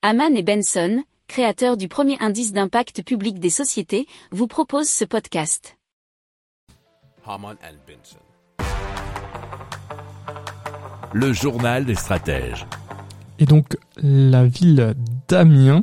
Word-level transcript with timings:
Haman 0.00 0.36
et 0.36 0.44
Benson, 0.44 1.02
créateurs 1.26 1.76
du 1.76 1.88
premier 1.88 2.16
indice 2.20 2.52
d'impact 2.52 3.02
public 3.02 3.40
des 3.40 3.50
sociétés, 3.50 4.06
vous 4.30 4.46
proposent 4.46 4.88
ce 4.88 5.04
podcast. 5.04 5.76
Haman 7.26 7.56
and 7.64 7.74
Benson. 7.84 8.18
Le 11.12 11.32
journal 11.32 11.84
des 11.84 11.96
stratèges. 11.96 12.64
Et 13.40 13.44
donc 13.44 13.76
la 13.96 14.46
ville 14.46 14.94
d'Amiens 15.26 15.82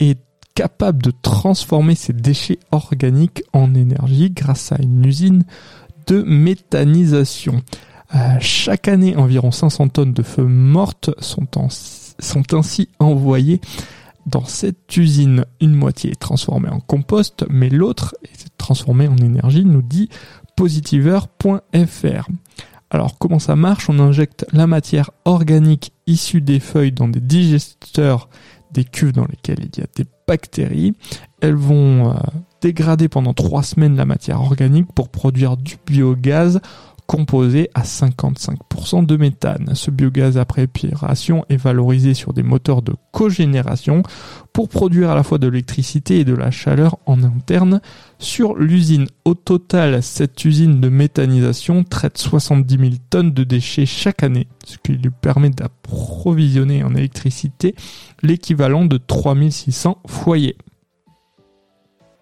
est 0.00 0.20
capable 0.54 1.02
de 1.02 1.12
transformer 1.22 1.94
ses 1.94 2.12
déchets 2.12 2.58
organiques 2.72 3.42
en 3.54 3.74
énergie 3.74 4.30
grâce 4.30 4.70
à 4.72 4.76
une 4.82 5.06
usine 5.06 5.44
de 6.08 6.22
méthanisation. 6.22 7.62
Euh, 8.14 8.36
chaque 8.40 8.88
année, 8.88 9.16
environ 9.16 9.50
500 9.50 9.88
tonnes 9.88 10.12
de 10.12 10.22
feuilles 10.22 10.46
mortes 10.46 11.10
sont, 11.18 11.46
ainsi 12.52 12.88
envoyées 12.98 13.60
dans 14.26 14.44
cette 14.44 14.96
usine. 14.96 15.44
Une 15.60 15.74
moitié 15.74 16.12
est 16.12 16.20
transformée 16.20 16.68
en 16.68 16.80
compost, 16.80 17.44
mais 17.50 17.68
l'autre 17.68 18.16
est 18.24 18.56
transformée 18.58 19.08
en 19.08 19.16
énergie, 19.16 19.64
nous 19.64 19.82
dit 19.82 20.08
positiver.fr. 20.56 22.28
Alors 22.90 23.18
comment 23.18 23.40
ça 23.40 23.56
marche? 23.56 23.90
On 23.90 23.98
injecte 23.98 24.46
la 24.52 24.66
matière 24.66 25.10
organique 25.24 25.92
issue 26.06 26.40
des 26.40 26.60
feuilles 26.60 26.92
dans 26.92 27.08
des 27.08 27.20
digesteurs 27.20 28.28
des 28.70 28.84
cuves 28.84 29.12
dans 29.12 29.26
lesquelles 29.26 29.60
il 29.60 29.80
y 29.80 29.82
a 29.82 29.86
des 29.94 30.04
bactéries. 30.26 30.94
Elles 31.40 31.54
vont 31.54 32.10
euh, 32.10 32.14
dégrader 32.60 33.08
pendant 33.08 33.32
trois 33.32 33.62
semaines 33.62 33.96
la 33.96 34.04
matière 34.04 34.40
organique 34.40 34.92
pour 34.92 35.08
produire 35.08 35.56
du 35.56 35.76
biogaz 35.86 36.60
composé 37.06 37.70
à 37.74 37.82
55% 37.82 39.06
de 39.06 39.16
méthane. 39.16 39.70
Ce 39.74 39.90
biogaz 39.90 40.38
après 40.38 40.62
épuration 40.62 41.44
est 41.48 41.56
valorisé 41.56 42.14
sur 42.14 42.32
des 42.32 42.42
moteurs 42.42 42.82
de 42.82 42.94
cogénération 43.12 44.02
pour 44.52 44.68
produire 44.68 45.10
à 45.10 45.14
la 45.14 45.22
fois 45.22 45.38
de 45.38 45.46
l'électricité 45.46 46.20
et 46.20 46.24
de 46.24 46.34
la 46.34 46.50
chaleur 46.50 46.98
en 47.06 47.22
interne 47.22 47.80
sur 48.18 48.56
l'usine. 48.56 49.06
Au 49.24 49.34
total, 49.34 50.02
cette 50.02 50.44
usine 50.44 50.80
de 50.80 50.88
méthanisation 50.88 51.84
traite 51.84 52.18
70 52.18 52.78
000 52.78 52.90
tonnes 53.10 53.32
de 53.32 53.44
déchets 53.44 53.86
chaque 53.86 54.22
année, 54.22 54.48
ce 54.64 54.78
qui 54.78 54.92
lui 54.92 55.10
permet 55.10 55.50
d'approvisionner 55.50 56.82
en 56.84 56.94
électricité 56.94 57.74
l'équivalent 58.22 58.84
de 58.84 58.98
3600 58.98 59.98
foyers. 60.06 60.56